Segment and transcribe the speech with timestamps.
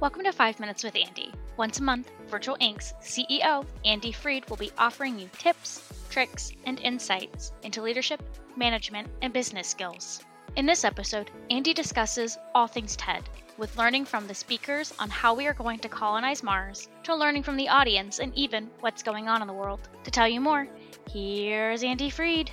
[0.00, 1.30] Welcome to 5 Minutes with Andy.
[1.58, 6.80] Once a month, Virtual Inc.'s CEO, Andy Freed, will be offering you tips, tricks, and
[6.80, 8.22] insights into leadership,
[8.56, 10.22] management, and business skills.
[10.56, 13.28] In this episode, Andy discusses all things TED,
[13.58, 17.42] with learning from the speakers on how we are going to colonize Mars, to learning
[17.42, 19.80] from the audience and even what's going on in the world.
[20.04, 20.66] To tell you more,
[21.12, 22.50] here's Andy Freed.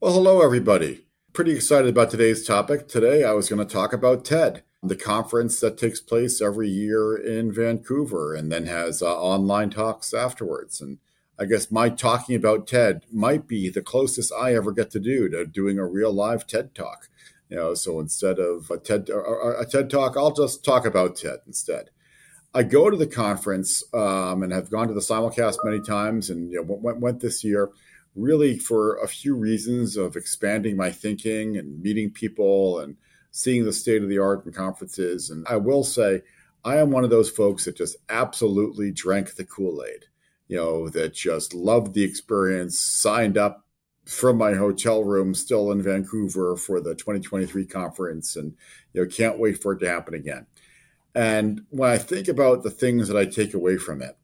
[0.00, 1.04] Well, hello, everybody.
[1.40, 2.86] Pretty excited about today's topic.
[2.86, 7.16] Today, I was going to talk about TED, the conference that takes place every year
[7.16, 10.82] in Vancouver and then has uh, online talks afterwards.
[10.82, 10.98] And
[11.38, 15.30] I guess my talking about TED might be the closest I ever get to do
[15.30, 17.08] to doing a real live TED talk.
[17.48, 21.38] You know, so instead of a TED a TED talk, I'll just talk about TED
[21.46, 21.88] instead.
[22.52, 26.50] I go to the conference um, and have gone to the simulcast many times, and
[26.50, 27.70] you know, went, went this year
[28.16, 32.96] really for a few reasons of expanding my thinking and meeting people and
[33.30, 35.30] seeing the state of the art in conferences.
[35.30, 36.22] And I will say,
[36.64, 40.06] I am one of those folks that just absolutely drank the Kool Aid,
[40.48, 43.64] you know, that just loved the experience, signed up
[44.04, 48.54] from my hotel room still in Vancouver for the 2023 conference, and,
[48.92, 50.46] you know, can't wait for it to happen again.
[51.14, 54.16] And when I think about the things that I take away from it,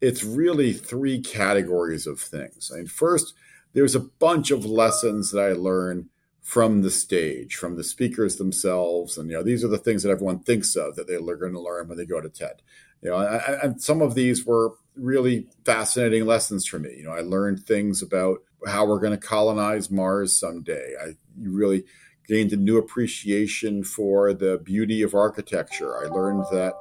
[0.00, 2.70] it's really three categories of things.
[2.72, 3.34] I mean, first,
[3.72, 6.08] there's a bunch of lessons that I learned
[6.42, 10.10] from the stage, from the speakers themselves, and you know these are the things that
[10.10, 12.62] everyone thinks of that they're going to learn when they go to TED.
[13.02, 16.94] You know, and some of these were really fascinating lessons for me.
[16.96, 20.94] You know, I learned things about how we're going to colonize Mars someday.
[21.00, 21.84] I really
[22.26, 25.96] gained a new appreciation for the beauty of architecture.
[25.96, 26.74] I learned that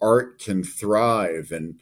[0.00, 1.80] art can thrive and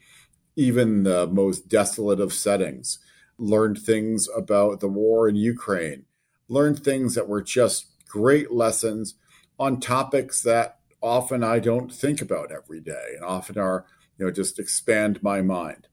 [0.56, 2.98] even the most desolate of settings,
[3.38, 6.04] learned things about the war in Ukraine,
[6.48, 9.14] learned things that were just great lessons
[9.58, 13.86] on topics that often I don't think about every day and often are,
[14.18, 15.88] you know, just expand my mind.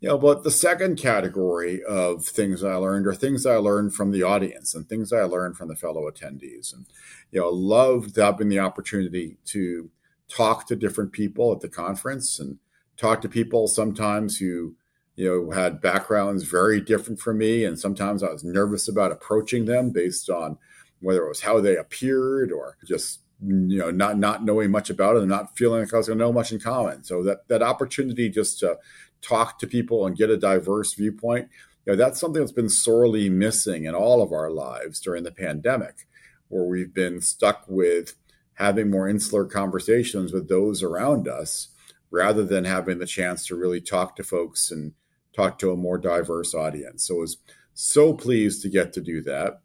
[0.00, 4.10] You know, but the second category of things I learned are things I learned from
[4.10, 6.74] the audience and things I learned from the fellow attendees.
[6.74, 6.86] And,
[7.30, 9.90] you know, loved having the opportunity to
[10.28, 12.58] talk to different people at the conference and
[13.02, 13.68] talked to people.
[13.68, 14.76] Sometimes who
[15.16, 19.66] you know had backgrounds very different from me and sometimes i was nervous about approaching
[19.66, 20.56] them based on
[21.00, 25.16] whether it was how they appeared or just you know not not knowing much about
[25.16, 27.02] it and not feeling like i was going to know much in common.
[27.04, 28.78] So that that opportunity just to
[29.20, 31.48] talk to people and get a diverse viewpoint
[31.84, 35.30] you know that's something that's been sorely missing in all of our lives during the
[35.32, 36.06] pandemic
[36.48, 38.14] where we've been stuck with
[38.54, 41.68] having more insular conversations with those around us
[42.12, 44.92] rather than having the chance to really talk to folks and
[45.34, 47.08] talk to a more diverse audience.
[47.08, 47.38] So I was
[47.74, 49.60] so pleased to get to do that.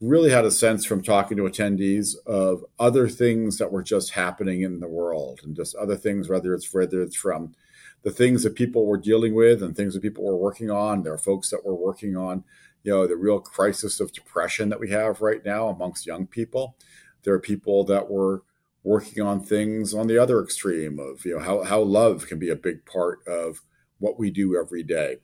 [0.00, 4.62] Really had a sense from talking to attendees of other things that were just happening
[4.62, 7.54] in the world and just other things, whether it's whether it's from
[8.02, 11.02] the things that people were dealing with and things that people were working on.
[11.02, 12.44] There are folks that were working on,
[12.82, 16.76] you know, the real crisis of depression that we have right now amongst young people.
[17.24, 18.42] There are people that were
[18.82, 22.48] working on things on the other extreme of you know how, how love can be
[22.48, 23.60] a big part of
[23.98, 25.16] what we do every day.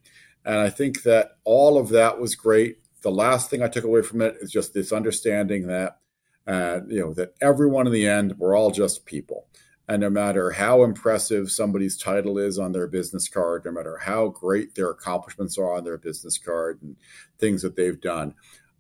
[0.45, 2.79] And i think that all of that was great.
[3.03, 5.99] The last thing i took away from it is just this understanding that
[6.47, 9.47] uh, you know that everyone in the end we're all just people.
[9.89, 14.29] And no matter how impressive somebody's title is on their business card no matter how
[14.29, 16.97] great their accomplishments are on their business card and
[17.39, 18.35] things that they've done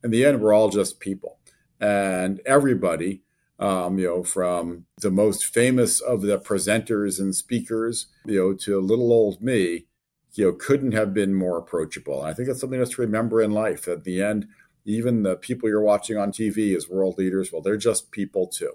[0.05, 1.39] in the end we're all just people.
[1.81, 3.23] And everybody
[3.59, 8.81] um, you know, from the most famous of the presenters and speakers, you know, to
[8.81, 9.87] little old me,
[10.35, 12.21] you know, couldn't have been more approachable.
[12.21, 13.89] And I think that's something that's to remember in life.
[13.89, 14.47] At the end,
[14.85, 18.73] even the people you're watching on TV as world leaders, well, they're just people too,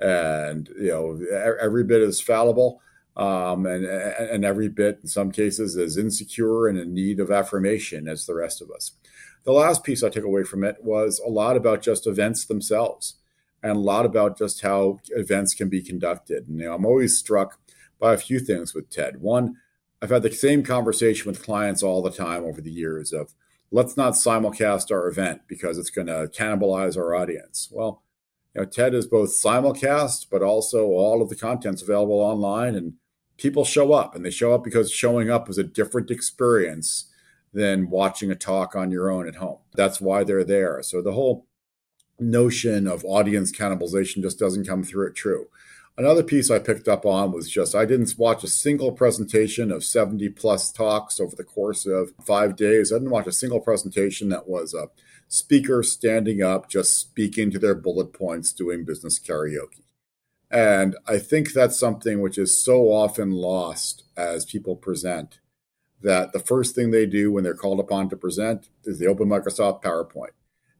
[0.00, 2.80] and you know, every bit is fallible.
[3.16, 8.08] Um, and and every bit, in some cases, is insecure and in need of affirmation
[8.08, 8.92] as the rest of us.
[9.44, 13.16] The last piece I took away from it was a lot about just events themselves
[13.64, 16.46] and a lot about just how events can be conducted.
[16.46, 17.58] And you know, I'm always struck
[17.98, 19.22] by a few things with TED.
[19.22, 19.56] One,
[20.02, 23.32] I've had the same conversation with clients all the time over the years of
[23.70, 27.70] let's not simulcast our event because it's going to cannibalize our audience.
[27.72, 28.02] Well,
[28.54, 32.92] you know, TED is both simulcast, but also all of the content's available online and
[33.38, 37.10] people show up and they show up because showing up is a different experience
[37.54, 39.60] than watching a talk on your own at home.
[39.74, 40.82] That's why they're there.
[40.82, 41.46] So the whole
[42.18, 45.48] notion of audience cannibalization just doesn't come through it true.
[45.96, 49.84] Another piece I picked up on was just I didn't watch a single presentation of
[49.84, 52.92] 70 plus talks over the course of five days.
[52.92, 54.88] I didn't watch a single presentation that was a
[55.28, 59.82] speaker standing up, just speaking to their bullet points, doing business karaoke.
[60.50, 65.38] And I think that's something which is so often lost as people present
[66.02, 69.28] that the first thing they do when they're called upon to present is they open
[69.28, 70.32] Microsoft PowerPoint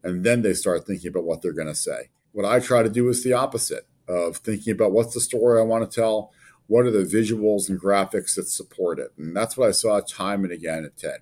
[0.04, 2.10] and then they start thinking about what they're going to say.
[2.32, 5.64] What I try to do is the opposite of thinking about what's the story I
[5.64, 6.30] want to tell,
[6.66, 9.12] what are the visuals and graphics that support it.
[9.16, 11.20] And that's what I saw time and again at TED.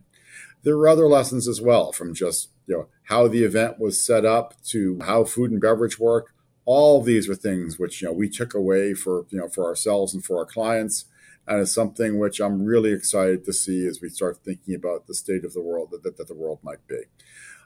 [0.65, 4.25] There were other lessons as well from just you know how the event was set
[4.25, 6.35] up to how food and beverage work.
[6.65, 10.15] All these are things which you know we took away for you know for ourselves
[10.15, 11.07] and for our clients
[11.47, 15.15] and it's something which I'm really excited to see as we start thinking about the
[15.15, 17.01] state of the world that, that, that the world might be.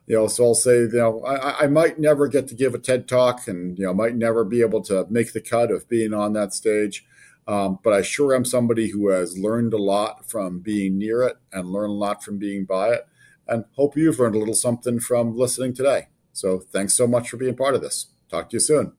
[0.06, 2.78] You know, so I'll say, you know, I, I might never get to give a
[2.78, 6.14] TED talk, and you know, might never be able to make the cut of being
[6.14, 7.04] on that stage.
[7.48, 11.36] Um, but I sure am somebody who has learned a lot from being near it
[11.52, 13.06] and learned a lot from being by it.
[13.46, 16.08] And hope you've learned a little something from listening today.
[16.32, 18.06] So thanks so much for being part of this.
[18.28, 18.92] Talk to you soon.